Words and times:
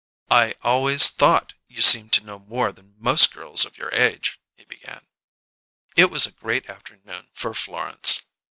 "I 0.31 0.55
always 0.63 1.11
thought 1.11 1.53
you 1.67 1.79
seemed 1.83 2.11
to 2.13 2.23
know 2.25 2.39
more 2.39 2.71
than 2.71 2.95
most 2.97 3.31
girls 3.31 3.65
of 3.65 3.77
your 3.77 3.93
age," 3.93 4.39
he 4.55 4.65
began. 4.65 5.05
It 5.95 6.05
was 6.05 6.25
a 6.25 6.31
great 6.31 6.67
afternoon 6.67 7.27
for 7.33 7.53
Florence. 7.53 8.23